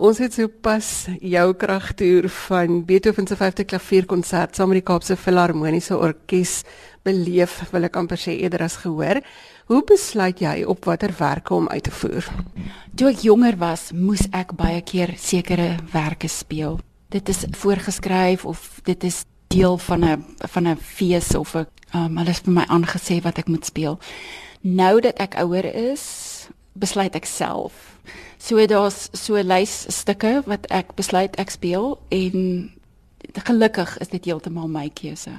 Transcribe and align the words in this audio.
Ons 0.00 0.16
het 0.16 0.32
sopas 0.32 0.86
jou 1.20 1.50
kragtoer 1.60 2.24
van 2.32 2.78
Beethoven 2.88 3.26
se 3.28 3.36
5de 3.36 3.66
klavierkonsert 3.68 4.56
saam 4.56 4.70
met 4.72 4.78
die 4.78 4.84
Kaapse 4.88 5.12
Filharmoniese 5.12 5.98
Orkees 6.00 6.62
beleef, 7.04 7.58
wil 7.68 7.84
ek 7.84 7.98
amper 8.00 8.16
sê 8.16 8.38
eerder 8.38 8.64
as 8.64 8.78
gehoor. 8.80 9.20
Hoe 9.68 9.82
besluit 9.84 10.40
jy 10.40 10.62
op 10.64 10.88
watter 10.88 11.12
werke 11.18 11.52
om 11.52 11.68
uit 11.68 11.84
te 11.84 11.92
voer? 11.92 12.30
Toe 12.96 13.10
ek 13.10 13.26
jonger 13.28 13.60
was, 13.60 13.90
moes 13.92 14.24
ek 14.32 14.56
baie 14.56 14.80
keer 14.80 15.12
sekere 15.20 15.74
werke 15.92 16.32
speel. 16.32 16.80
Dit 17.12 17.28
is 17.28 17.44
voorgeskryf 17.60 18.48
of 18.48 18.80
dit 18.88 19.04
is 19.04 19.26
deel 19.52 19.76
van 19.76 20.04
'n 20.04 20.24
van 20.48 20.68
'n 20.68 20.80
fees 20.80 21.34
of 21.36 21.54
'n 21.54 21.66
um, 21.92 22.16
hulle 22.16 22.32
het 22.32 22.44
vir 22.48 22.54
my 22.56 22.64
aangesê 22.72 23.20
wat 23.20 23.36
ek 23.36 23.48
moet 23.48 23.66
speel. 23.66 24.00
Nou 24.62 25.00
dat 25.00 25.20
ek 25.20 25.34
ouer 25.34 25.64
is, 25.92 26.29
besluit 26.72 27.14
ek 27.14 27.26
self. 27.26 27.96
So 28.38 28.66
daar's 28.66 29.08
so 29.12 29.36
'n 29.36 29.46
lys 29.46 29.86
stukke 29.88 30.42
wat 30.46 30.66
ek 30.70 30.94
besluit 30.94 31.36
ek 31.36 31.50
speel 31.50 31.98
en 32.08 32.70
gelukkig 33.32 33.98
is 33.98 34.08
dit 34.08 34.24
heeltemal 34.24 34.68
my 34.68 34.90
keuse. 34.94 35.30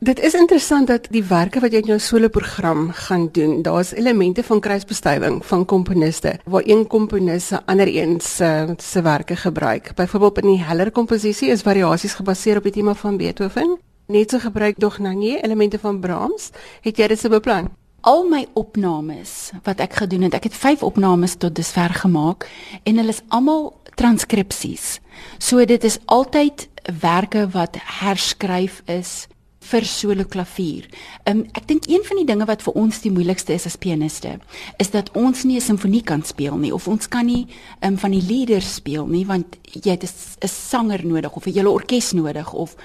Dit 0.00 0.20
is 0.20 0.34
interessant 0.34 0.86
dat 0.86 1.08
die 1.10 1.24
werke 1.26 1.58
wat 1.58 1.72
jy 1.74 1.80
in 1.82 1.88
jou 1.90 1.98
solo 1.98 2.28
program 2.28 2.92
gaan 2.94 3.28
doen, 3.34 3.62
daar's 3.66 3.90
elemente 3.92 4.44
van 4.46 4.60
kruisbestuiving 4.60 5.40
van 5.46 5.64
komponiste 5.64 6.36
waar 6.44 6.62
een 6.64 6.86
komponis 6.86 7.50
'n 7.50 7.64
ander 7.66 7.88
een 7.88 8.20
se 8.20 8.74
se 8.76 9.02
werke 9.02 9.36
gebruik. 9.36 9.94
Byvoorbeeld 9.94 10.38
in 10.38 10.48
die 10.48 10.62
heller 10.62 10.90
komposisie 10.90 11.48
is 11.48 11.62
variasies 11.62 12.14
gebaseer 12.14 12.56
op 12.56 12.62
die 12.62 12.72
tema 12.72 12.94
van 12.94 13.16
Beethoven. 13.16 13.78
Net 14.06 14.30
so 14.30 14.38
gebruik 14.38 14.78
dog 14.78 14.98
nou 14.98 15.14
nie 15.14 15.42
elemente 15.42 15.78
van 15.78 16.00
Brahms. 16.00 16.50
Het 16.80 16.96
jy 16.96 17.06
dit 17.06 17.18
se 17.18 17.28
beplan? 17.28 17.68
Al 18.00 18.28
my 18.30 18.46
opnames 18.54 19.50
wat 19.66 19.80
ek 19.82 19.98
gedoen 20.02 20.28
het, 20.28 20.34
ek 20.38 20.50
het 20.50 20.54
5 20.54 20.82
opnames 20.86 21.34
tot 21.34 21.54
dusver 21.54 21.90
gemaak 21.98 22.46
en 22.84 23.00
hulle 23.00 23.10
is 23.10 23.24
almal 23.28 23.72
transkripsies. 23.98 25.00
So 25.38 25.64
dit 25.66 25.84
is 25.84 25.98
altyd 26.06 26.68
werke 27.02 27.48
wat 27.50 27.76
herskryf 27.98 28.82
is 28.86 29.26
vir 29.68 29.84
solo 29.84 30.24
klavier. 30.24 30.86
Um, 31.28 31.42
ek 31.58 31.66
dink 31.68 31.88
een 31.90 32.04
van 32.06 32.20
die 32.20 32.28
dinge 32.28 32.46
wat 32.48 32.62
vir 32.64 32.78
ons 32.78 33.02
die 33.04 33.12
moeilikste 33.12 33.52
is 33.56 33.66
as 33.68 33.76
pianiste, 33.80 34.38
is 34.80 34.94
dat 34.94 35.10
ons 35.18 35.44
nie 35.44 35.58
'n 35.58 35.60
simfonie 35.60 36.02
kan 36.02 36.22
speel 36.22 36.56
nie 36.56 36.72
of 36.72 36.88
ons 36.88 37.08
kan 37.08 37.26
nie 37.26 37.46
um, 37.82 37.98
van 37.98 38.10
die 38.10 38.22
lieders 38.22 38.74
speel 38.74 39.06
nie 39.06 39.26
want 39.26 39.58
jy 39.72 39.90
het 39.90 40.04
'n 40.04 40.48
sanger 40.48 41.04
nodig 41.04 41.36
of 41.36 41.46
'n 41.46 41.52
hele 41.52 41.70
orkes 41.70 42.12
nodig 42.12 42.52
of 42.52 42.76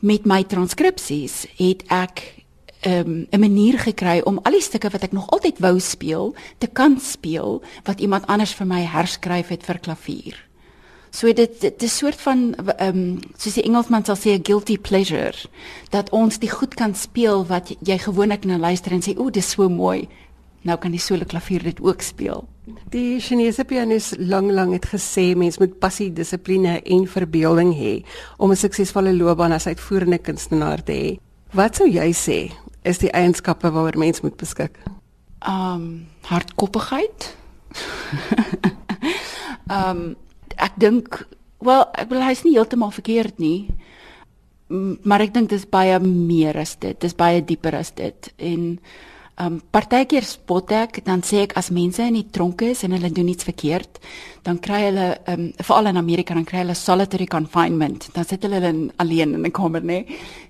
met 0.00 0.24
my 0.24 0.44
transkripsies 0.44 1.46
het 1.58 1.82
ek 1.88 2.45
um, 2.86 3.26
'n 3.30 3.40
manier 3.40 3.78
gekry 3.78 4.20
om 4.24 4.38
al 4.42 4.52
die 4.52 4.62
stukke 4.62 4.90
wat 4.90 5.02
ek 5.02 5.12
nog 5.12 5.30
altyd 5.30 5.58
wou 5.58 5.80
speel 5.80 6.34
te 6.58 6.66
kan 6.66 7.00
speel 7.00 7.62
wat 7.84 8.00
iemand 8.00 8.26
anders 8.26 8.54
vir 8.54 8.66
my 8.66 8.82
herskryf 8.84 9.48
het 9.48 9.64
vir 9.64 9.78
klavier. 9.78 10.46
So 11.10 11.32
dit 11.32 11.60
dit 11.60 11.82
is 11.82 11.92
'n 11.92 11.98
soort 11.98 12.20
van 12.20 12.54
ehm 12.54 12.96
um, 12.96 13.18
soos 13.36 13.54
die 13.54 13.62
Engelsman 13.62 14.04
sal 14.04 14.16
sê 14.16 14.36
'n 14.36 14.44
guilty 14.44 14.78
pleasure 14.78 15.34
dat 15.90 16.10
ons 16.10 16.38
die 16.38 16.50
goed 16.50 16.74
kan 16.74 16.94
speel 16.94 17.46
wat 17.46 17.74
jy 17.80 17.98
gewoonlik 17.98 18.44
na 18.44 18.58
luister 18.58 18.92
en 18.92 19.02
sê 19.02 19.16
o, 19.16 19.30
dis 19.30 19.50
so 19.50 19.68
mooi. 19.68 20.08
Nou 20.62 20.78
kan 20.78 20.90
die 20.90 21.00
solo 21.00 21.24
klavier 21.24 21.62
dit 21.62 21.80
ook 21.80 22.02
speel. 22.02 22.48
Die 22.90 23.20
Chinese 23.20 23.64
pianis 23.64 24.14
lank 24.18 24.50
lank 24.50 24.72
het 24.72 24.86
gesê 24.86 25.36
mens 25.36 25.58
moet 25.58 25.78
passie, 25.78 26.12
dissipline 26.12 26.82
en 26.82 27.06
verbeelding 27.06 27.74
hê 27.74 28.04
om 28.36 28.50
'n 28.50 28.56
suksesvolle 28.56 29.14
loopbaan 29.14 29.52
as 29.52 29.66
uitvoerende 29.66 30.18
kunstenaar 30.18 30.82
te 30.82 30.92
hê. 30.92 31.18
Wat 31.52 31.76
sou 31.76 31.88
jy 31.88 32.12
sê 32.12 32.52
is 32.86 33.02
die 33.02 33.10
eienskappe 33.10 33.70
waaroor 33.72 33.98
mens 33.98 34.22
moet 34.24 34.36
beskik? 34.40 34.78
Ehm 35.38 35.72
um, 35.74 35.88
hardkoppigheid. 36.30 37.36
Ehm 39.66 39.90
um, 39.90 40.14
ek 40.56 40.78
dink 40.80 41.26
wel 41.58 41.84
ek 41.92 42.08
wil 42.10 42.22
hy's 42.24 42.44
nie 42.46 42.54
heeltemal 42.56 42.94
verkeerd 42.94 43.38
nie. 43.42 43.68
Maar 45.06 45.26
ek 45.26 45.34
dink 45.34 45.50
dis 45.52 45.66
baie 45.70 45.98
meer 46.02 46.56
as 46.58 46.74
dit. 46.82 46.96
Dis 47.00 47.14
baie 47.14 47.44
dieper 47.44 47.76
as 47.78 47.92
dit. 47.94 48.32
En 48.36 48.78
um 49.38 49.58
partykeer 49.70 50.24
spot 50.24 50.72
ek 50.72 51.02
dan 51.04 51.20
sê 51.26 51.42
ek 51.44 51.56
as 51.60 51.68
mense 51.74 52.00
in 52.00 52.16
die 52.16 52.26
tronke 52.32 52.70
is 52.72 52.82
en 52.86 52.94
hulle 52.96 53.10
doen 53.12 53.28
iets 53.28 53.44
verkeerd, 53.44 54.00
dan 54.46 54.58
kry 54.62 54.80
hulle 54.86 55.06
um 55.32 55.50
veral 55.58 55.90
in 55.92 56.00
Amerika 56.00 56.34
dan 56.34 56.46
kry 56.48 56.62
hulle 56.62 56.74
solitary 56.74 57.26
confinement. 57.26 58.08
Dan 58.14 58.24
sit 58.24 58.42
hulle 58.42 58.62
in 58.64 58.90
alleen 58.96 59.34
in 59.34 59.46
'n 59.46 59.52
kamer, 59.52 59.82
nê. 59.82 60.06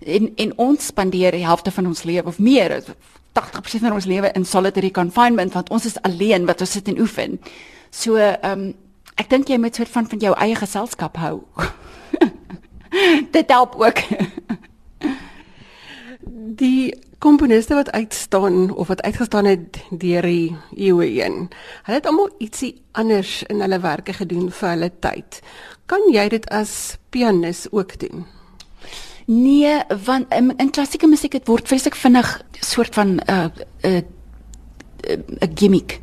En 0.06 0.30
en 0.36 0.52
ons 0.58 0.86
spandeer 0.86 1.32
die 1.32 1.46
helfte 1.46 1.70
van 1.70 1.86
ons 1.86 2.04
lewe 2.04 2.26
of 2.26 2.38
meer 2.38 2.82
80% 3.32 3.80
van 3.80 3.92
ons 3.92 4.06
lewe 4.06 4.30
in 4.34 4.44
solitary 4.44 4.90
confinement 4.90 5.52
want 5.52 5.70
ons 5.70 5.84
is 5.84 6.02
alleen 6.02 6.46
wat 6.46 6.60
ons 6.60 6.72
sit 6.72 6.88
en 6.88 7.00
oefen. 7.00 7.38
So 7.90 8.16
um 8.42 8.74
Ek 9.16 9.30
dink 9.32 9.48
jy 9.48 9.56
moet 9.56 9.76
soort 9.76 9.88
van 9.88 10.06
van 10.10 10.20
jou 10.20 10.34
eie 10.36 10.56
geselskap 10.58 11.16
hou. 11.16 11.40
Dit 13.36 13.48
help 13.48 13.78
ook. 13.80 14.02
die 16.60 16.92
komponiste 17.26 17.74
wat 17.74 17.90
uitstaan 17.90 18.70
of 18.74 18.88
wat 18.92 19.02
uitgestaan 19.02 19.48
het 19.50 19.80
deur 19.90 20.22
die 20.22 20.54
eeue 20.76 21.08
heen. 21.10 21.48
Hulle 21.82 21.98
het 21.98 22.06
almal 22.06 22.30
ietsie 22.38 22.72
anders 22.92 23.42
in 23.50 23.60
hulle 23.64 23.80
werke 23.82 24.14
gedoen 24.14 24.48
vir 24.54 24.68
hulle 24.74 24.90
tyd. 25.02 25.42
Kan 25.90 26.06
jy 26.14 26.28
dit 26.36 26.48
as 26.54 26.96
pianis 27.10 27.66
ook 27.70 27.98
doen? 27.98 28.24
Nee, 29.26 29.80
want 30.06 30.30
in, 30.34 30.52
in 30.62 30.70
klassieke 30.70 31.10
musiek 31.10 31.34
het 31.34 31.50
word 31.50 31.66
vreeslik 31.66 31.98
vinnig 31.98 32.30
soort 32.62 32.94
van 32.94 33.18
'n 33.18 33.22
uh, 33.30 33.48
'n 33.82 33.88
uh, 33.90 34.02
'n 35.10 35.24
uh, 35.42 35.50
gimmick 35.54 36.00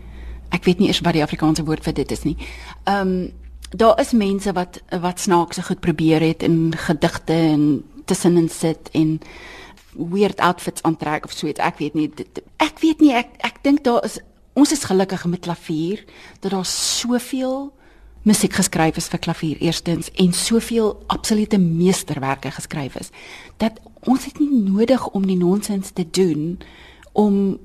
ek 0.54 0.68
weet 0.68 0.82
nie 0.82 0.92
eers 0.92 1.02
wat 1.06 1.18
die 1.18 1.24
Afrikaanse 1.26 1.66
woord 1.68 1.86
vir 1.86 1.96
dit 1.98 2.12
is 2.12 2.28
nie. 2.28 2.38
Ehm 2.84 3.16
um, 3.16 3.32
daar 3.74 3.98
is 3.98 4.12
mense 4.14 4.52
wat 4.54 4.78
wat 5.02 5.20
snaakse 5.20 5.64
goed 5.66 5.80
probeer 5.82 6.22
het 6.22 6.44
in 6.46 6.76
gedigte 6.78 7.34
en 7.34 7.64
tussenin 8.06 8.50
sit 8.50 8.90
en 8.94 9.16
weird 9.96 10.40
outfits 10.40 10.84
aantrek 10.84 11.26
of 11.26 11.32
so 11.32 11.48
iets. 11.48 11.60
Ek 11.60 11.78
weet 11.78 11.94
nie 11.94 12.12
ek 12.58 12.80
weet 12.82 13.02
nie 13.02 13.14
ek 13.14 13.38
ek 13.46 13.64
dink 13.64 13.84
daar 13.84 14.04
is 14.04 14.20
ons 14.54 14.72
is 14.72 14.86
gelukkig 14.86 15.26
met 15.26 15.46
klavier 15.46 16.04
dat 16.40 16.52
daar 16.52 16.66
soveel 16.66 17.72
musiek 18.24 18.54
geskryf 18.54 18.98
is 18.98 19.10
vir 19.12 19.20
klavier 19.20 19.58
eerstens 19.60 20.12
en 20.16 20.34
soveel 20.34 20.94
absolute 21.08 21.58
meesterwerke 21.58 22.52
geskryf 22.52 22.96
is 22.96 23.10
dat 23.58 23.82
ons 24.08 24.26
het 24.26 24.40
nie 24.40 24.62
nodig 24.70 25.08
om 25.12 25.26
die 25.28 25.38
nonsens 25.38 25.92
te 25.92 26.06
doen 26.10 26.60
om 27.12 27.58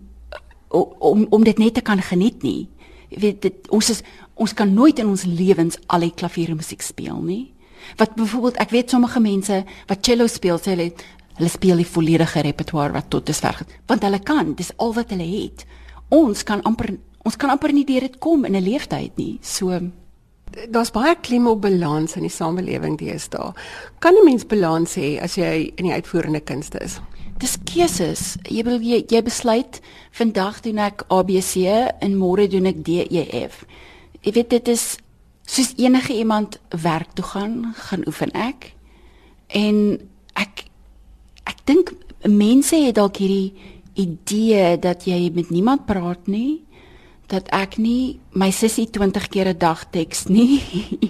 om 0.68 1.26
om 1.30 1.44
dit 1.44 1.58
net 1.58 1.74
te 1.74 1.84
kan 1.84 2.02
geniet 2.02 2.42
nie 2.42 2.68
weet 3.10 3.42
dit 3.42 3.70
ons 3.72 3.90
is 3.90 4.02
ons 4.38 4.54
kan 4.54 4.70
nooit 4.74 4.98
in 4.98 5.08
ons 5.08 5.24
lewens 5.24 5.78
al 5.86 6.04
die 6.06 6.14
klaviermusiek 6.14 6.82
speel 6.84 7.18
nie. 7.24 7.54
Wat 7.98 8.14
byvoorbeeld 8.14 8.60
ek 8.62 8.70
weet 8.74 8.90
sommige 8.90 9.20
mense 9.20 9.62
wat 9.88 10.04
cello 10.06 10.28
speel 10.30 10.60
sê 10.62 10.74
hulle 10.74 10.92
hulle 11.38 11.50
speel 11.50 11.82
die 11.82 11.88
volledige 11.88 12.42
repertoire 12.44 12.92
wat 12.92 13.10
tot 13.10 13.26
dusver 13.26 13.62
want 13.86 14.02
hulle 14.02 14.20
kan 14.20 14.54
dis 14.54 14.72
al 14.76 14.94
wat 14.94 15.10
hulle 15.14 15.26
het. 15.26 15.64
Ons 16.10 16.44
kan 16.44 16.62
amper 16.62 16.96
ons 17.24 17.36
kan 17.36 17.50
amper 17.50 17.72
nie 17.72 17.84
deur 17.84 18.06
dit 18.06 18.18
kom 18.18 18.44
in 18.44 18.56
'n 18.56 18.62
leeftyd 18.62 19.16
nie. 19.16 19.38
So 19.42 19.80
daar's 20.70 20.90
baie 20.90 21.14
klem 21.20 21.46
op 21.46 21.62
balans 21.62 22.16
in 22.16 22.22
die 22.22 22.30
samelewing 22.30 22.98
deesdae. 22.98 23.52
Kan 24.00 24.14
'n 24.14 24.24
mens 24.24 24.46
balans 24.46 24.96
hê 24.96 25.20
as 25.22 25.36
jy 25.36 25.72
in 25.76 25.84
die 25.84 25.92
uitvoerende 25.92 26.40
kunste 26.40 26.78
is? 26.82 27.00
dis 27.38 27.56
keuses. 27.68 28.36
Jy 28.50 28.64
wil 28.66 28.82
jy, 28.82 29.02
jy 29.08 29.22
besluit 29.22 29.80
vandag 30.16 30.62
doen 30.64 30.80
ek 30.82 31.04
ABC 31.14 31.68
en 32.02 32.16
môre 32.18 32.48
doen 32.50 32.68
ek 32.70 32.82
DEF. 32.86 33.62
Jy 34.24 34.34
weet 34.34 34.50
dit 34.56 34.72
is 34.74 34.86
soos 35.48 35.72
enige 35.78 36.16
iemand 36.18 36.58
werk 36.74 37.14
toe 37.16 37.24
gaan, 37.24 37.74
gaan 37.88 38.04
oefen 38.10 38.34
ek. 38.36 38.72
En 39.54 39.98
ek 40.36 40.64
ek 40.67 40.67
dink 41.68 41.92
mense 42.24 42.76
het 42.76 42.96
dalk 42.96 43.20
hierdie 43.20 43.54
idee 43.98 44.78
dat 44.78 45.04
jy 45.04 45.28
met 45.34 45.50
niemand 45.50 45.86
praat 45.86 46.26
nie 46.26 46.64
dat 47.28 47.48
ek 47.52 47.76
nie 47.76 48.20
my 48.32 48.48
sussie 48.50 48.86
20 48.88 49.28
keer 49.28 49.48
'n 49.52 49.58
dag 49.58 49.84
teks 49.90 50.26
nie. 50.28 50.62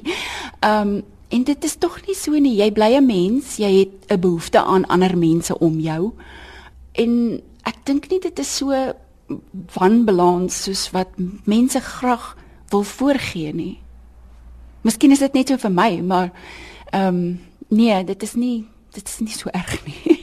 Ehm 0.67 0.89
um, 0.89 1.03
En 1.29 1.45
dit 1.45 1.65
is 1.65 1.77
tog 1.77 1.99
nie 2.07 2.17
so 2.17 2.33
nie. 2.41 2.57
Jy 2.57 2.71
bly 2.73 2.97
'n 2.97 3.07
mens, 3.07 3.57
jy 3.57 3.73
het 3.79 3.93
'n 4.09 4.21
behoefte 4.21 4.63
aan 4.63 4.87
ander 4.87 5.19
mense 5.19 5.59
om 5.59 5.81
jou. 5.81 6.13
En 6.93 7.43
ek 7.63 7.77
dink 7.85 8.09
nie 8.11 8.21
dit 8.21 8.39
is 8.39 8.57
so 8.57 8.73
wanbalans 9.75 10.63
soos 10.63 10.91
wat 10.91 11.09
mense 11.45 11.81
graag 11.81 12.37
wil 12.69 12.83
voorgee 12.83 13.53
nie. 13.55 13.79
Miskien 14.81 15.11
is 15.11 15.19
dit 15.19 15.33
net 15.33 15.49
so 15.49 15.57
vir 15.57 15.71
my, 15.71 16.01
maar 16.01 16.33
ehm 16.93 17.07
um, 17.07 17.41
nee, 17.69 18.05
dit 18.05 18.23
is 18.23 18.35
nie 18.35 18.65
dit 18.93 19.09
is 19.09 19.19
nie 19.19 19.33
so 19.33 19.49
erg 19.53 19.85
nie. 19.85 20.17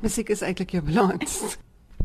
Musiek 0.00 0.30
is 0.32 0.40
eintlik 0.40 0.70
jou 0.72 0.80
balans. 0.80 1.34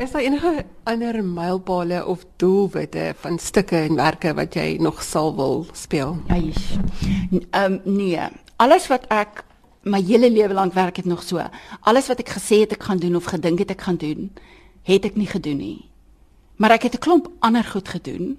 Is 0.03 0.11
daar 0.11 0.21
enige 0.21 0.65
ander 0.83 1.21
mylpale 1.23 2.01
of 2.05 2.25
doelwitte 2.35 3.13
van 3.23 3.37
stukke 3.39 3.77
en 3.77 3.95
werke 3.95 4.33
wat 4.35 4.55
jy 4.59 4.75
nog 4.83 5.03
sal 5.03 5.35
wil 5.35 5.63
speel? 5.71 6.17
Eish. 6.27 6.73
Ehm 6.75 7.77
um, 7.85 7.93
nee, 7.95 8.19
alles 8.59 8.87
wat 8.91 9.05
ek 9.07 9.45
my 9.87 10.01
hele 10.03 10.27
lewe 10.27 10.53
lank 10.53 10.73
werk 10.75 10.99
het 10.99 11.07
nog 11.07 11.23
so. 11.23 11.39
Alles 11.87 12.09
wat 12.11 12.19
ek 12.19 12.33
gesê 12.35 12.65
het 12.65 12.73
ek 12.75 12.83
gaan 12.83 12.99
doen 12.99 13.15
of 13.15 13.29
gedink 13.31 13.63
het 13.63 13.71
ek 13.71 13.85
gaan 13.87 13.99
doen, 14.01 14.27
het 14.83 15.05
ek 15.07 15.15
nie 15.15 15.29
gedoen 15.31 15.57
nie. 15.57 15.87
Maar 16.59 16.75
ek 16.75 16.89
het 16.89 16.95
'n 16.95 17.03
klomp 17.05 17.29
ander 17.39 17.63
goed 17.63 17.87
gedoen 17.87 18.35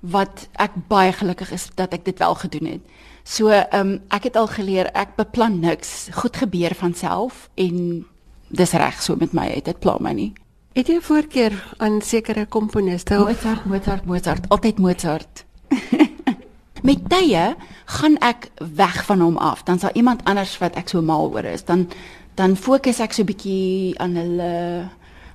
wat 0.00 0.48
ek 0.52 0.76
baie 0.88 1.12
gelukkig 1.12 1.52
is 1.52 1.70
dat 1.74 1.92
ek 1.92 2.04
dit 2.04 2.18
wel 2.18 2.34
gedoen 2.34 2.66
het. 2.66 2.84
So 3.24 3.48
ehm 3.48 3.80
um, 3.80 4.02
ek 4.08 4.28
het 4.28 4.36
al 4.36 4.46
geleer 4.46 4.92
ek 4.92 5.16
beplan 5.16 5.60
niks. 5.60 6.08
Goed 6.12 6.36
gebeur 6.36 6.74
van 6.74 6.94
self 6.94 7.48
en 7.54 8.04
dis 8.48 8.72
reg 8.72 9.02
so 9.02 9.16
met 9.16 9.32
my. 9.32 9.48
Dit 9.64 9.80
pla 9.80 9.96
my 10.00 10.12
nie. 10.12 10.32
Het 10.76 10.90
jy 10.92 11.00
voorkeur 11.00 11.54
aan 11.78 12.02
sekere 12.04 12.46
komponiste? 12.46 13.16
Mozart, 13.18 13.64
Mozart, 13.64 14.04
Mozart, 14.04 14.48
altyd 14.48 14.78
Mozart. 14.78 15.44
met 16.88 17.08
tye 17.08 17.54
gaan 17.84 18.18
ek 18.20 18.50
weg 18.76 19.04
van 19.08 19.20
hom 19.20 19.36
af. 19.36 19.64
Dan 19.64 19.78
sal 19.78 19.90
iemand 19.94 20.24
anders 20.24 20.58
wat 20.58 20.76
ek 20.76 20.92
so 20.92 21.02
mal 21.02 21.32
oor 21.32 21.44
is, 21.44 21.64
dan 21.64 21.88
dan 22.36 22.56
fokus 22.56 23.00
ek 23.00 23.16
so 23.16 23.22
'n 23.22 23.32
bietjie 23.32 23.96
aan 23.98 24.16
hulle 24.16 24.52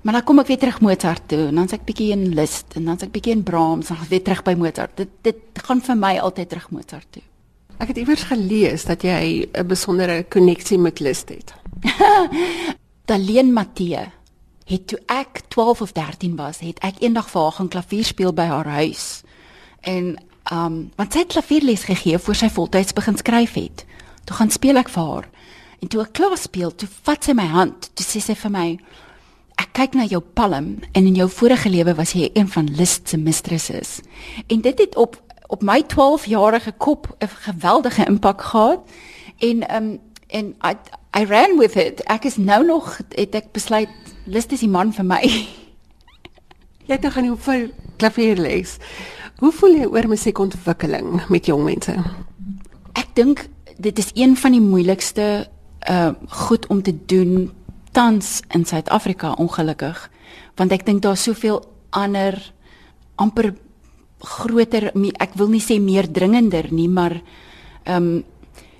Maar 0.02 0.14
dan 0.14 0.24
kom 0.24 0.40
ek 0.42 0.48
weer 0.50 0.58
terug 0.58 0.80
Mozart 0.82 1.28
toe 1.30 1.48
en 1.52 1.56
dan 1.56 1.68
sê 1.70 1.78
ek 1.78 1.86
bietjie 1.86 2.10
in 2.16 2.32
Liszt 2.34 2.74
en 2.74 2.88
dan 2.90 2.98
sê 2.98 3.06
ek 3.06 3.14
bietjie 3.14 3.36
in 3.36 3.44
Brahms 3.46 3.92
en 3.94 4.00
dan 4.02 4.10
weer 4.10 4.24
terug 4.26 4.42
by 4.48 4.56
Mozart. 4.58 4.96
Dit 4.98 5.12
dit 5.22 5.62
gaan 5.68 5.82
vir 5.82 5.98
my 5.98 6.16
altyd 6.18 6.50
terug 6.50 6.70
Mozart 6.74 7.08
toe. 7.14 7.22
Ek 7.78 7.94
het 7.94 7.98
iewers 8.02 8.24
gelees 8.30 8.86
dat 8.90 9.06
jy 9.06 9.46
'n 9.54 9.68
besondere 9.68 10.24
koneksie 10.24 10.78
met 10.78 11.00
Liszt 11.00 11.30
het. 11.30 11.54
Daleen 13.12 13.54
Matthee 13.54 14.08
het 14.66 14.88
toe 14.88 15.00
ek 15.12 15.42
12 15.52 15.82
of 15.82 15.92
13 15.92 16.36
was, 16.40 16.62
het 16.64 16.78
ek 16.80 17.02
eendag 17.04 17.28
vir 17.28 17.42
haar 17.42 17.56
gaan 17.58 17.70
klavier 17.74 18.06
speel 18.08 18.32
by 18.32 18.46
haar 18.48 18.70
huis. 18.80 19.24
En 19.84 20.14
ehm 20.16 20.66
um, 20.66 20.78
want 20.96 21.12
sy 21.12 21.26
het 21.26 21.34
klavierles 21.34 21.84
gegee 21.90 22.18
voor 22.18 22.38
sy 22.40 22.48
voltyds 22.50 22.96
begin 22.96 23.18
skryf 23.20 23.58
het. 23.60 23.84
Toe 24.24 24.36
gaan 24.38 24.52
speel 24.52 24.80
ek 24.80 24.90
vir 24.90 25.04
haar. 25.10 25.28
En 25.84 25.92
toe 25.92 26.02
ek 26.06 26.14
klaar 26.16 26.38
speel, 26.40 26.72
toe 26.72 26.88
vat 27.04 27.28
sy 27.28 27.36
my 27.36 27.50
hand, 27.52 27.90
toe 28.00 28.06
sê 28.06 28.22
sy 28.24 28.36
vir 28.46 28.52
my: 28.52 28.68
"Ek 29.60 29.74
kyk 29.74 29.98
na 30.00 30.06
jou 30.08 30.22
palm 30.22 30.80
en 30.94 31.06
in 31.06 31.16
jou 31.20 31.28
vorige 31.30 31.70
lewe 31.70 31.94
was 32.00 32.14
jy 32.16 32.32
een 32.34 32.48
van 32.48 32.72
Liszt 32.72 33.10
se 33.10 33.18
mistresses." 33.18 34.00
En 34.48 34.62
dit 34.62 34.80
het 34.80 34.96
op 34.96 35.20
op 35.52 35.62
my 35.62 35.84
12-jarige 35.84 36.72
kop 36.78 37.12
'n 37.20 37.28
geweldige 37.28 38.06
impak 38.06 38.42
gehad. 38.42 38.80
En 39.38 39.68
ehm 39.68 39.84
um, 39.84 40.00
en 40.32 40.56
I 40.64 40.76
I 41.12 41.26
ran 41.28 41.58
with 41.60 41.76
it. 41.76 42.02
Ek 42.08 42.26
is 42.26 42.38
nou 42.40 42.64
nog 42.66 42.98
het 43.16 43.36
ek 43.36 43.52
besluit 43.52 43.92
Liszt 44.26 44.52
is 44.54 44.62
die 44.62 44.70
man 44.70 44.94
vir 44.94 45.06
my. 45.06 45.22
jy 46.88 46.94
het 46.94 47.04
nou 47.04 47.12
gaan 47.12 47.32
hoe 47.34 47.62
klavierles. 47.98 48.78
Hoe 49.42 49.52
voel 49.52 49.80
jy 49.82 49.88
oor 49.90 50.08
musiekontwikkeling 50.08 51.26
met 51.34 51.50
jong 51.50 51.66
mense? 51.66 51.96
Ek 52.94 53.10
dink 53.18 53.48
dit 53.82 53.98
is 53.98 54.12
een 54.14 54.38
van 54.38 54.56
die 54.56 54.64
moeilikste 54.64 55.50
uh 55.90 56.14
goed 56.46 56.68
om 56.70 56.84
te 56.86 56.94
doen 56.94 57.50
tans 57.92 58.42
in 58.54 58.66
Suid-Afrika 58.66 59.34
ongelukkig 59.42 60.10
want 60.56 60.72
ek 60.72 60.86
dink 60.86 61.02
daar's 61.02 61.24
soveel 61.26 61.64
ander 61.90 62.38
amper 63.18 63.56
groter 64.22 64.92
ek 64.94 65.34
wil 65.40 65.50
nie 65.50 65.64
sê 65.64 65.80
meer 65.82 66.06
dringender 66.06 66.70
nie 66.72 66.90
maar 66.90 67.18
ehm 67.84 67.96
um, 67.98 68.24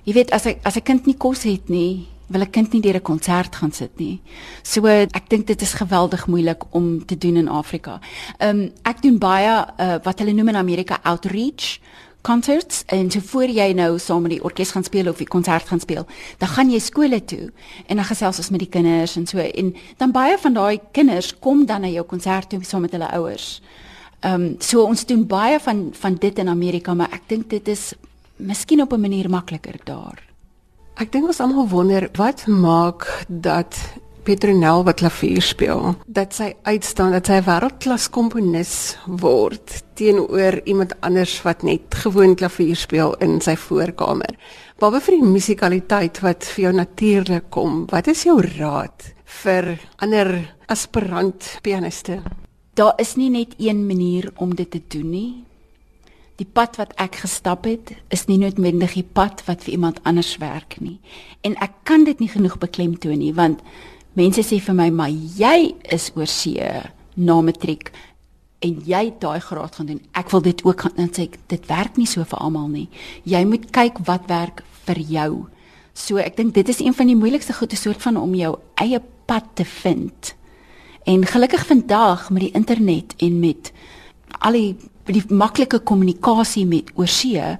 jy 0.04 0.12
weet 0.12 0.32
as 0.32 0.46
ek 0.46 0.60
as 0.64 0.76
'n 0.76 0.82
kind 0.82 1.06
nie 1.06 1.16
kos 1.16 1.42
het 1.42 1.68
nie 1.68 2.08
wil 2.32 2.42
'n 2.42 2.50
kind 2.50 2.72
nie 2.72 2.80
deur 2.80 2.96
'n 2.96 3.02
konsert 3.02 3.56
gaan 3.56 3.72
sit 3.72 3.98
nie. 3.98 4.20
So 4.62 4.86
ek 4.86 5.28
dink 5.28 5.46
dit 5.46 5.62
is 5.62 5.72
geweldig 5.72 6.26
moeilik 6.26 6.62
om 6.70 7.04
te 7.04 7.18
doen 7.18 7.36
in 7.36 7.48
Afrika. 7.48 8.00
Ehm 8.38 8.60
um, 8.60 8.72
ek 8.82 9.02
doen 9.02 9.18
baie 9.18 9.66
uh, 9.78 9.98
wat 10.02 10.18
hulle 10.18 10.32
noem 10.32 10.48
in 10.48 10.56
Amerika 10.56 10.98
outreach 11.02 11.78
concerts 12.22 12.82
en 12.86 13.10
so 13.10 13.20
voor 13.20 13.50
jy 13.50 13.72
nou 13.72 13.98
saam 13.98 14.22
met 14.22 14.30
die 14.30 14.42
orkes 14.42 14.70
gaan 14.70 14.84
speel 14.84 15.08
of 15.08 15.18
die 15.18 15.26
konsert 15.26 15.66
gaan 15.66 15.80
speel, 15.80 16.06
dan 16.38 16.48
gaan 16.48 16.70
jy 16.70 16.78
skole 16.78 17.24
toe 17.24 17.50
en 17.86 17.96
dan 17.96 18.04
gesels 18.04 18.38
ons 18.38 18.50
met 18.50 18.60
die 18.60 18.68
kinders 18.68 19.16
en 19.16 19.26
so 19.26 19.38
en 19.38 19.74
dan 19.96 20.12
baie 20.12 20.38
van 20.38 20.52
daai 20.52 20.80
kinders 20.92 21.38
kom 21.38 21.66
dan 21.66 21.80
na 21.80 21.88
jou 21.88 22.04
konsert 22.04 22.48
toe 22.48 22.64
saam 22.64 22.80
met 22.80 22.92
hulle 22.92 23.10
ouers. 23.10 23.60
Ehm 24.20 24.34
um, 24.34 24.56
so 24.58 24.84
ons 24.84 25.06
doen 25.06 25.26
baie 25.26 25.60
van 25.60 25.90
van 25.92 26.14
dit 26.14 26.38
in 26.38 26.48
Amerika, 26.48 26.94
maar 26.94 27.10
ek 27.12 27.22
dink 27.26 27.50
dit 27.50 27.68
is 27.68 27.94
miskien 28.36 28.82
op 28.82 28.92
'n 28.92 29.00
manier 29.00 29.30
makliker 29.30 29.80
daar. 29.84 30.22
Ek 30.94 31.12
dink 31.12 31.26
ons 31.26 31.40
almal 31.40 31.68
wonder 31.68 32.08
wat 32.16 32.46
maak 32.46 33.24
dat 33.28 33.76
Petronel 34.22 34.84
wat 34.84 35.00
klavier 35.00 35.42
speel, 35.42 35.96
dat 36.06 36.34
sy 36.34 36.52
uitstaan 36.62 37.10
dat 37.10 37.26
sy 37.26 37.40
'n 37.40 37.44
wêreldklas 37.44 38.10
komponis 38.10 38.96
word 39.06 39.82
teenoor 39.94 40.60
iemand 40.64 40.94
anders 41.00 41.42
wat 41.42 41.62
net 41.62 41.94
gewoon 41.94 42.34
klavier 42.34 42.76
speel 42.76 43.14
in 43.14 43.40
sy 43.40 43.56
voorkamer. 43.56 44.36
Behalwe 44.78 45.00
vir 45.00 45.14
die 45.14 45.26
musikaliteit 45.26 46.20
wat 46.20 46.44
vir 46.44 46.62
jou 46.64 46.72
natuurlik 46.72 47.50
kom, 47.50 47.86
wat 47.90 48.06
is 48.06 48.22
jou 48.22 48.40
raad 48.40 49.14
vir 49.24 49.78
ander 49.98 50.54
aspirant 50.68 51.58
pianiste? 51.62 52.22
Daar 52.74 52.94
is 52.98 53.16
nie 53.16 53.30
net 53.30 53.54
een 53.58 53.86
manier 53.86 54.30
om 54.36 54.54
dit 54.54 54.70
te 54.70 54.82
doen 54.88 55.10
nie 55.10 55.44
die 56.40 56.48
pad 56.48 56.78
wat 56.80 56.94
ek 57.00 57.20
gestap 57.22 57.66
het 57.68 57.92
is 58.14 58.26
nie 58.28 58.38
noodwendig 58.40 58.96
die 58.96 59.06
pad 59.06 59.42
wat 59.46 59.64
vir 59.64 59.76
iemand 59.76 60.00
anders 60.08 60.36
werk 60.42 60.78
nie. 60.80 60.98
En 61.44 61.56
ek 61.62 61.82
kan 61.88 62.06
dit 62.08 62.18
nie 62.22 62.30
genoeg 62.32 62.58
beklemtoon 62.62 63.20
nie 63.20 63.34
want 63.36 63.60
mense 64.18 64.44
sê 64.44 64.60
vir 64.60 64.76
my 64.76 64.88
maar 64.90 65.12
jy 65.12 65.74
is 65.92 66.10
oor 66.16 66.30
see 66.30 66.72
na 67.16 67.40
matriek 67.44 67.92
en 68.62 68.82
jy 68.86 69.04
daai 69.20 69.40
graad 69.42 69.76
gaan 69.76 69.88
doen. 69.90 70.02
Ek 70.14 70.30
wil 70.32 70.44
dit 70.44 70.64
ook 70.64 70.86
gaan 70.86 71.10
sê 71.12 71.28
dit 71.50 71.66
werk 71.70 71.98
nie 71.98 72.06
so 72.06 72.24
vir 72.24 72.38
almal 72.38 72.68
nie. 72.70 72.88
Jy 73.24 73.44
moet 73.48 73.70
kyk 73.74 74.04
wat 74.06 74.28
werk 74.30 74.62
vir 74.86 75.00
jou. 75.02 75.32
So 75.94 76.18
ek 76.22 76.38
dink 76.38 76.54
dit 76.54 76.68
is 76.68 76.80
een 76.80 76.94
van 76.96 77.10
die 77.10 77.18
moeilikste 77.18 77.56
goeie 77.56 77.76
soort 77.76 78.02
van 78.02 78.16
om 78.16 78.34
jou 78.38 78.54
eie 78.80 79.02
pad 79.26 79.50
te 79.58 79.64
vind. 79.64 80.34
En 81.04 81.26
gelukkig 81.26 81.66
vandag 81.66 82.30
met 82.30 82.46
die 82.46 82.54
internet 82.54 83.14
en 83.18 83.40
met 83.40 83.72
al 84.40 84.52
die 84.52 84.76
die 85.04 85.24
maklike 85.28 85.78
kommunikasie 85.78 86.66
met 86.66 86.92
oorsee 86.94 87.56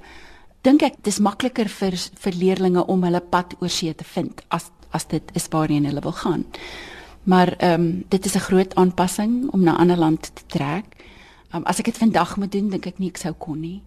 dink 0.63 0.83
ek 0.83 1.01
dis 1.03 1.19
makliker 1.19 1.67
vir 1.67 1.97
vir 2.23 2.33
leerders 2.39 2.87
om 2.87 3.03
hulle 3.03 3.19
pad 3.19 3.55
oorsee 3.59 3.93
te 3.93 4.03
vind 4.03 4.41
as 4.49 4.71
as 4.93 5.05
dit 5.09 5.31
is 5.33 5.47
waarheen 5.49 5.85
hulle 5.89 6.01
wil 6.01 6.13
gaan. 6.13 6.45
Maar 7.23 7.55
ehm 7.57 7.81
um, 7.81 8.03
dit 8.09 8.25
is 8.25 8.35
'n 8.35 8.47
groot 8.49 8.75
aanpassing 8.75 9.49
om 9.51 9.63
na 9.63 9.73
'n 9.73 9.77
ander 9.77 9.97
land 9.97 10.31
te 10.35 10.43
trek. 10.47 10.85
Um, 11.53 11.63
as 11.63 11.79
ek 11.79 11.85
dit 11.85 11.97
vandag 11.97 12.37
moet 12.37 12.51
doen, 12.51 12.69
dink 12.69 12.85
ek 12.85 12.99
nie 12.99 13.09
ek 13.09 13.17
sou 13.17 13.33
kon 13.33 13.59
nie. 13.59 13.81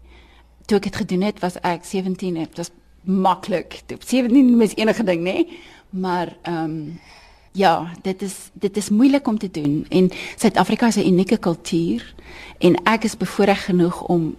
Toe 0.66 0.76
ek 0.76 0.82
dit 0.82 0.96
gedoen 0.96 1.22
het, 1.22 1.40
was 1.40 1.56
ek 1.62 1.84
17, 1.84 2.34
dit 2.34 2.56
was 2.56 2.70
maklik. 3.02 3.82
17 3.86 4.60
is 4.62 4.74
enige 4.74 5.04
ding, 5.04 5.22
nê? 5.22 5.46
Maar 5.90 6.36
ehm 6.42 6.64
um, 6.64 7.00
ja, 7.56 7.90
dit 8.02 8.22
is 8.22 8.34
dit 8.52 8.76
is 8.76 8.88
moeilik 8.88 9.26
om 9.26 9.38
te 9.38 9.50
doen 9.50 9.86
en 9.88 10.10
Suid-Afrika 10.36 10.86
is 10.86 10.96
'n 10.96 11.08
unieke 11.08 11.36
kultuur 11.36 12.14
en 12.58 12.74
ek 12.84 13.04
is 13.04 13.16
bevoorreg 13.16 13.64
genoeg 13.64 14.02
om 14.02 14.36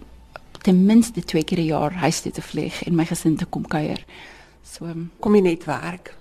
ten 0.62 0.86
minste 0.86 1.24
twee 1.24 1.44
keer 1.44 1.60
'n 1.60 1.66
jaar 1.66 1.94
huis 1.94 2.22
toe 2.22 2.32
te 2.32 2.42
vlieg 2.42 2.84
en 2.84 2.96
my 2.96 3.06
gesin 3.06 3.36
te 3.36 3.46
kom 3.46 3.68
kuier. 3.68 4.06
So 4.64 4.86
kom 5.20 5.36
jy 5.36 5.42
net 5.42 5.66
werk? 5.66 6.16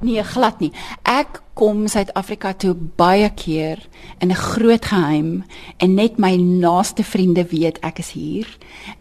Nee, 0.00 0.22
glad 0.24 0.60
nie. 0.60 0.72
Ek 1.02 1.42
kom 1.54 1.86
Suid-Afrika 1.88 2.52
toe 2.52 2.74
baie 2.74 3.30
keer 3.34 3.78
in 4.18 4.30
'n 4.30 4.34
groot 4.34 4.84
geheim 4.84 5.44
en 5.76 5.94
net 5.94 6.18
my 6.18 6.36
naaste 6.36 7.04
vriende 7.04 7.44
weet 7.44 7.78
ek 7.82 7.98
is 7.98 8.10
hier. 8.10 8.46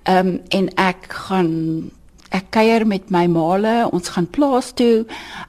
Ehm 0.04 0.28
um, 0.28 0.42
en 0.50 0.70
ek 0.76 1.06
gaan 1.08 1.92
ek 2.30 2.46
kuier 2.50 2.88
met 2.88 3.10
my 3.10 3.28
maale, 3.28 3.90
ons 3.92 4.10
gaan 4.10 4.28
plaas 4.28 4.72
toe. 4.74 5.06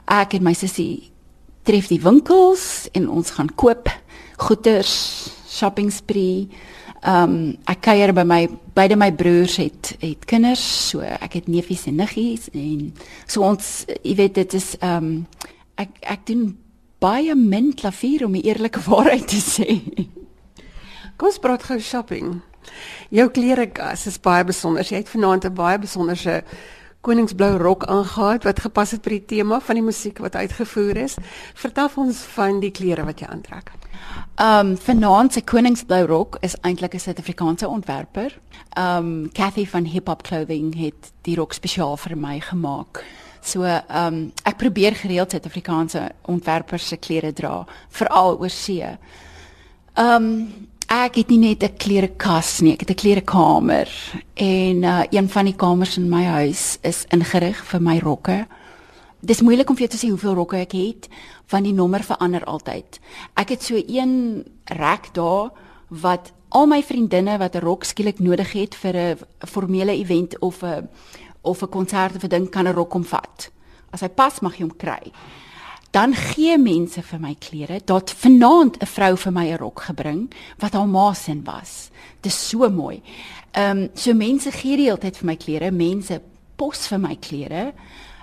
Ek 0.07 0.35
en 0.35 0.43
my 0.43 0.53
sussie 0.53 1.10
tref 1.71 1.87
die 1.87 2.01
winkels 2.03 2.89
en 2.99 3.05
ons 3.07 3.29
gaan 3.37 3.51
koop 3.55 3.87
goeders, 4.43 4.95
shopping 5.47 5.93
spree. 5.95 6.49
Ehm 7.01 7.31
um, 7.31 7.37
ek 7.71 7.85
kuier 7.87 8.11
by 8.13 8.25
my 8.27 8.41
beide 8.75 8.97
my 8.99 9.09
broers 9.15 9.55
het 9.61 9.93
het 10.03 10.27
kinders, 10.29 10.65
so 10.91 11.01
ek 11.01 11.39
het 11.39 11.47
neefies 11.49 11.87
en 11.89 12.01
niggies 12.03 12.49
en 12.51 12.91
so 13.25 13.47
ons 13.47 13.71
jy 14.03 14.17
weet 14.19 14.35
dit 14.41 14.57
is 14.59 14.73
ehm 14.81 14.99
um, 14.99 15.15
ek 15.81 15.95
ek 16.17 16.27
doen 16.33 16.43
baie 17.01 17.37
min 17.39 17.71
klavier 17.73 18.27
om 18.27 18.35
die 18.35 18.45
eerlike 18.51 18.83
waarheid 18.91 19.31
te 19.31 19.41
sê. 19.41 19.79
Kom 21.17 21.31
ons 21.31 21.39
praat 21.39 21.63
gou 21.71 21.79
shopping. 21.79 22.41
Jou 23.15 23.31
klerekas 23.31 24.09
is 24.11 24.19
baie 24.19 24.45
besonder. 24.45 24.83
Jy 24.85 25.05
het 25.05 25.15
vanaand 25.15 25.47
'n 25.47 25.55
baie 25.55 25.79
besonderse 25.79 26.43
koningsblou 27.01 27.57
rok 27.57 27.85
aangetree 27.89 28.45
wat 28.45 28.61
gepas 28.61 28.91
het 28.95 29.03
by 29.05 29.17
die 29.17 29.25
tema 29.37 29.61
van 29.65 29.79
die 29.79 29.85
musiek 29.85 30.19
wat 30.21 30.37
uitgevoer 30.37 30.97
is. 31.07 31.17
Vertel 31.57 31.89
ons 31.97 32.25
van 32.37 32.61
die 32.61 32.73
klere 32.75 33.07
wat 33.09 33.23
jy 33.23 33.29
aantrek. 33.33 33.73
Um 34.41 34.77
vanaand 34.81 35.33
se 35.33 35.43
koningsblou 35.45 36.05
rok 36.09 36.39
is 36.41 36.57
eintlik 36.61 36.95
'n 36.95 36.99
Suid-Afrikaanse 36.99 37.69
ontwerper. 37.69 38.39
Um 38.77 39.31
Cathy 39.33 39.67
van 39.67 39.85
Hip 39.85 40.09
Hop 40.09 40.23
Clothing 40.23 40.75
het 40.75 41.13
die 41.23 41.37
rok 41.37 41.53
spesiaal 41.53 41.97
vir 41.97 42.17
my 42.17 42.41
gemaak. 42.41 43.05
So 43.43 43.65
um 43.89 44.33
ek 44.45 44.57
probeer 44.57 44.95
gereeld 44.95 45.31
Suid-Afrikaanse 45.31 46.11
ontwerpers 46.23 46.89
se 46.89 46.97
klere 46.97 47.33
dra, 47.33 47.67
veral 47.89 48.39
oor 48.39 48.51
see. 48.51 48.99
Um 49.97 50.69
ek 50.91 51.21
het 51.21 51.29
nie 51.31 51.39
net 51.39 51.63
'n 51.63 51.77
klerekas 51.79 52.61
nie, 52.61 52.73
ek 52.73 52.81
het 52.81 52.91
'n 52.91 52.95
klerekamer 52.95 53.89
en 54.35 54.83
uh, 54.83 55.03
een 55.11 55.29
van 55.29 55.45
die 55.45 55.55
kamers 55.55 55.97
in 55.97 56.09
my 56.09 56.25
huis 56.25 56.79
is 56.83 57.05
ingerig 57.09 57.65
vir 57.65 57.81
my 57.81 57.99
rokke. 57.99 58.47
Dis 59.21 59.41
moeilik 59.41 59.71
om 59.71 59.77
vir 59.77 59.87
jou 59.87 59.97
te 59.97 60.07
sê 60.07 60.11
hoeveel 60.11 60.35
rokke 60.35 60.57
ek 60.57 60.73
het, 60.73 61.09
want 61.49 61.65
die 61.65 61.73
nommer 61.73 62.03
verander 62.03 62.45
altyd. 62.45 63.01
Ek 63.37 63.49
het 63.49 63.63
so 63.63 63.77
een 63.77 64.45
rek 64.65 65.15
daar 65.15 65.51
wat 65.89 66.33
al 66.49 66.67
my 66.67 66.83
vriendinne 66.83 67.39
wat 67.39 67.55
'n 67.55 67.61
rok 67.61 67.85
skielik 67.85 68.19
nodig 68.19 68.53
het 68.53 68.75
vir 68.75 68.97
'n 68.97 69.19
formele 69.47 69.93
event 69.93 70.39
of 70.39 70.63
'n 70.63 70.89
of 71.43 71.63
'n 71.63 71.69
konsert 71.69 72.17
of 72.17 72.25
'n 72.25 72.29
ding 72.29 72.51
kan 72.51 72.67
'n 72.67 72.75
rok 72.75 72.95
omvat. 72.95 73.51
As 73.93 74.01
hy 74.01 74.09
pas, 74.09 74.41
mag 74.41 74.57
jy 74.57 74.63
hom 74.63 74.77
kry. 74.77 75.13
Dan 75.91 76.15
gee 76.15 76.59
mense 76.59 77.03
vir 77.03 77.21
my 77.21 77.35
klere. 77.39 77.81
Dat 77.85 78.11
vanaand 78.11 78.79
'n 78.79 78.87
vrou 78.87 79.17
vir 79.17 79.33
my 79.33 79.47
'n 79.51 79.57
rok 79.57 79.81
gebring 79.81 80.31
wat 80.59 80.73
haar 80.73 80.89
ma 80.89 81.13
se 81.13 81.41
was. 81.45 81.91
Dit 82.21 82.33
is 82.33 82.49
so 82.49 82.71
mooi. 82.71 83.03
Ehm 83.53 83.79
um, 83.79 83.91
so 83.95 84.15
mense 84.15 84.51
gee 84.51 84.77
die 84.77 84.87
hele 84.87 84.99
tyd 84.99 85.17
vir 85.17 85.27
my 85.27 85.37
klere. 85.37 85.71
Mense 85.71 86.21
pos 86.57 86.87
vir 86.87 86.99
my 86.99 87.17
klere. 87.17 87.73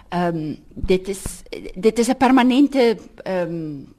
Ehm 0.09 0.35
um, 0.35 0.57
dit 0.73 1.07
is 1.07 1.23
dit 1.75 1.99
is 1.99 2.09
'n 2.09 2.17
permanente 2.17 2.97
ehm 3.23 3.49
um, 3.49 3.93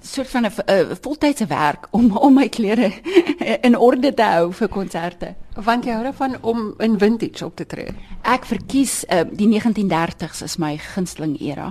soort 0.00 0.28
van 0.28 0.44
'n 0.44 0.52
voltydse 1.00 1.46
werk 1.46 1.88
om 1.90 2.16
om 2.16 2.34
my 2.34 2.48
klere 2.48 2.92
in 3.68 3.78
orde 3.78 4.14
te 4.14 4.22
hou 4.22 4.52
vir 4.52 4.68
konserte. 4.68 5.34
Want 5.56 5.86
jy 5.88 5.94
hou 5.96 6.02
daarvan 6.04 6.34
om 6.44 6.74
in 6.84 6.98
vintage 7.00 7.44
op 7.44 7.54
te 7.56 7.64
tree. 7.64 7.92
Ek 8.28 8.44
verkies 8.44 8.98
uh, 9.08 9.22
die 9.32 9.46
1930s 9.48 10.42
is 10.44 10.58
my 10.60 10.74
gunsteling 10.92 11.38
era, 11.40 11.70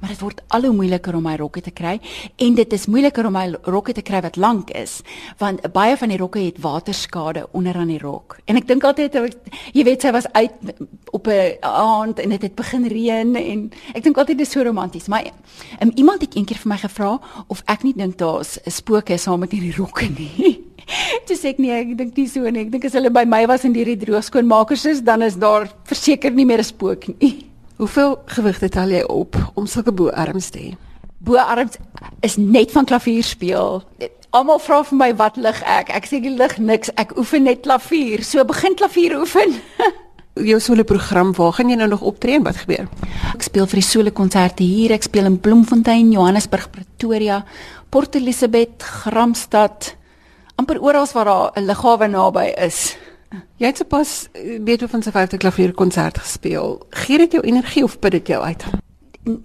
maar 0.00 0.12
dit 0.12 0.22
word 0.24 0.40
al 0.56 0.64
hoe 0.64 0.72
moeiliker 0.72 1.18
om 1.18 1.26
my 1.28 1.34
rokke 1.36 1.60
te 1.60 1.72
kry 1.76 1.98
en 2.40 2.56
dit 2.56 2.72
is 2.72 2.86
moeiliker 2.88 3.28
om 3.28 3.36
my 3.36 3.44
rokke 3.68 3.92
te 3.92 4.04
kry 4.06 4.22
wat 4.24 4.38
lank 4.40 4.72
is, 4.72 5.02
want 5.42 5.60
baie 5.74 5.98
van 6.00 6.14
die 6.14 6.20
rokke 6.20 6.40
het 6.46 6.62
waterskade 6.64 7.44
onder 7.52 7.76
aan 7.76 7.92
die 7.92 8.00
rok. 8.00 8.38
En 8.48 8.56
ek 8.56 8.70
dink 8.70 8.86
altyd 8.88 9.18
jy 9.76 9.84
weet 9.84 10.06
sy 10.06 10.14
was 10.16 10.30
uit 10.32 10.72
op 11.12 11.28
'n 11.28 11.58
aand 11.60 12.18
en 12.18 12.28
dit 12.30 12.42
het, 12.42 12.54
begin 12.54 12.88
reën 12.88 13.36
en 13.36 13.70
ek 13.94 14.02
dink 14.02 14.16
altyd 14.16 14.38
dit 14.38 14.46
is 14.46 14.52
so 14.52 14.62
romanties, 14.62 15.08
maar 15.08 15.28
um, 15.82 15.92
iemand 15.94 16.22
het 16.24 16.36
eendag 16.36 16.62
vir 16.64 16.72
my 16.72 16.78
gevra 16.78 17.20
of 17.48 17.62
ek 17.66 17.84
nie 17.84 17.94
dink 17.94 18.16
daar's 18.16 18.58
'n 18.64 18.70
spooke 18.70 19.18
saam 19.18 19.40
met 19.40 19.52
hierdie 19.52 19.76
rokke 19.76 20.08
nie. 20.08 20.64
Dis 21.28 21.44
ek 21.48 21.58
nie, 21.62 21.72
ek 21.74 21.94
dink 21.98 22.16
nie 22.16 22.28
so 22.30 22.46
nie. 22.46 22.66
Ek 22.66 22.72
dink 22.74 22.86
as 22.86 22.96
hulle 22.98 23.10
by 23.12 23.24
my 23.28 23.44
was 23.50 23.66
in 23.66 23.74
die 23.74 23.96
droogskoonmakers 23.98 24.86
is, 24.92 25.02
dan 25.02 25.22
is 25.26 25.38
daar 25.40 25.68
verseker 25.88 26.30
nie 26.30 26.46
meer 26.46 26.62
'n 26.62 26.70
spook 26.70 27.08
nie. 27.18 27.46
Hoeveel 27.80 28.16
gewig 28.26 28.60
het 28.60 28.76
al 28.76 28.90
jy 28.90 29.02
op 29.04 29.36
om 29.54 29.66
sulke 29.66 29.92
boarms 29.92 30.50
te 30.50 30.58
hê? 30.58 30.70
Boarms 31.20 31.76
is 32.22 32.36
net 32.36 32.72
van 32.72 32.84
klavier 32.84 33.24
speel. 33.24 33.82
Almal 34.30 34.58
vra 34.58 34.82
vir 34.84 34.96
my 34.96 35.10
wat 35.16 35.36
lig 35.36 35.62
ek? 35.62 35.90
Ek 35.90 36.06
sê 36.06 36.16
ek 36.16 36.30
lig 36.38 36.58
niks. 36.58 36.90
Ek 36.96 37.16
oefen 37.18 37.44
net 37.44 37.62
klavier. 37.62 38.24
So 38.24 38.44
begin 38.44 38.74
klavier 38.74 39.18
oefen. 39.20 39.60
jou 40.36 40.60
solo 40.60 40.84
program, 40.84 41.32
waar 41.36 41.52
gaan 41.56 41.70
jy 41.70 41.76
nou 41.80 41.88
nog 41.88 42.04
optree 42.04 42.36
en 42.36 42.44
wat 42.44 42.58
gebeur? 42.60 42.88
Ek 43.32 43.44
speel 43.46 43.66
vir 43.70 43.80
die 43.80 43.86
solo 43.86 44.12
konserte 44.12 44.64
hier. 44.64 44.92
Ek 44.92 45.06
speel 45.06 45.28
in 45.28 45.38
Bloemfontein, 45.40 46.12
Johannesburg, 46.12 46.68
Pretoria, 46.72 47.42
Port 47.90 48.16
Elizabeth, 48.18 48.84
Gramstad, 48.84 49.94
amper 50.56 50.80
oral 50.82 51.06
waar 51.12 51.24
daar 51.24 51.50
'n 51.54 51.66
lughawe 51.66 52.06
naby 52.06 52.52
is. 52.56 52.96
Jy 53.56 53.66
het 53.66 53.76
sopas 53.76 54.28
eh, 54.32 54.60
Beethoven 54.60 55.02
se 55.02 55.10
5de 55.10 55.36
klavierkonsert 55.36 56.18
gespeel. 56.18 56.86
Gee 56.90 57.18
dit 57.18 57.32
jou 57.32 57.44
energie 57.44 57.84
of 57.84 57.98
put 57.98 58.10
dit 58.10 58.26
jou 58.26 58.44
uit? 58.44 58.64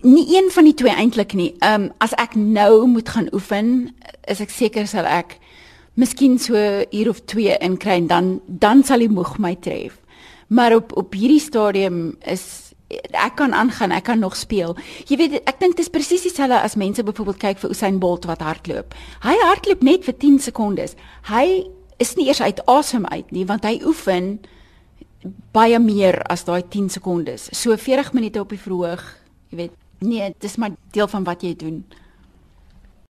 Nie 0.02 0.38
een 0.38 0.52
van 0.52 0.64
die 0.64 0.74
twee 0.74 0.94
eintlik 0.94 1.34
nie. 1.34 1.56
Ehm 1.60 1.82
um, 1.82 1.92
as 1.98 2.14
ek 2.14 2.36
nou 2.36 2.88
moet 2.88 3.10
gaan 3.10 3.34
oefen, 3.34 3.96
is 4.24 4.40
ek 4.40 4.50
seker 4.50 4.88
sal 4.88 5.06
ek 5.06 5.38
miskien 5.94 6.40
so 6.40 6.56
uur 6.92 7.10
of 7.10 7.22
2 7.26 7.58
inkry 7.58 7.92
en 7.92 8.08
dan 8.08 8.42
dan 8.46 8.84
sal 8.84 9.00
die 9.00 9.10
moeg 9.10 9.38
my 9.38 9.56
tref. 9.56 10.00
Maar 10.48 10.76
op 10.76 10.98
op 10.98 11.14
hierdie 11.14 11.40
stadium 11.40 12.16
is 12.20 12.71
ek 13.12 13.36
kan 13.40 13.54
aangaan, 13.54 13.92
ek 13.96 14.04
kan 14.10 14.20
nog 14.20 14.36
speel. 14.36 14.76
Jy 15.10 15.18
weet, 15.18 15.38
ek 15.50 15.60
dink 15.60 15.78
dit 15.78 15.86
is 15.86 15.92
presies 15.92 16.26
dieselfde 16.26 16.62
as 16.62 16.78
mense 16.80 17.04
byvoorbeeld 17.04 17.42
kyk 17.42 17.62
vir 17.64 17.74
Usain 17.74 18.00
Bolt 18.00 18.28
wat 18.30 18.44
hardloop. 18.46 18.96
Hy 19.26 19.36
hardloop 19.46 19.84
net 19.86 20.08
vir 20.08 20.18
10 20.18 20.40
sekondes. 20.48 20.96
Hy 21.30 21.46
is 22.02 22.16
nie 22.18 22.28
eers 22.28 22.42
uit 22.42 22.62
asem 22.72 23.06
uit 23.12 23.32
nie, 23.32 23.46
want 23.46 23.66
hy 23.68 23.78
oefen 23.86 24.40
baie 25.54 25.80
meer 25.80 26.18
as 26.34 26.46
daai 26.48 26.64
10 26.64 26.90
sekondes. 26.90 27.50
So 27.54 27.78
40 27.78 28.14
minute 28.18 28.42
op 28.42 28.50
die 28.54 28.62
verhoog, 28.62 29.04
jy 29.52 29.66
weet. 29.66 29.78
Nee, 30.02 30.32
dis 30.42 30.58
maar 30.58 30.74
deel 30.96 31.08
van 31.08 31.28
wat 31.28 31.44
jy 31.46 31.54
doen. 31.56 31.84